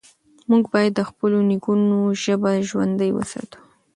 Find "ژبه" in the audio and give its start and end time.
2.23-2.51